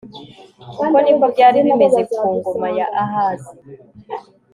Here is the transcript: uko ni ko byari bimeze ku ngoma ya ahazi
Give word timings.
uko 0.81 0.97
ni 1.03 1.11
ko 1.19 1.25
byari 1.33 1.57
bimeze 1.65 1.99
ku 2.11 2.21
ngoma 2.35 2.67
ya 2.77 2.85
ahazi 3.03 3.53